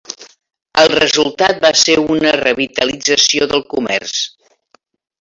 [0.83, 4.19] El resultat va ser una revitalització del comerç.